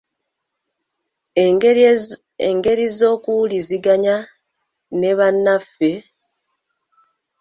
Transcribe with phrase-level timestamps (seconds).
[2.69, 4.15] engeri z’okuwuliziganya
[4.99, 5.91] ne bannaffe.